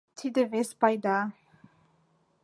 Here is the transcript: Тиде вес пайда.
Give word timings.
Тиде 0.17 0.41
вес 0.51 0.69
пайда. 0.79 1.17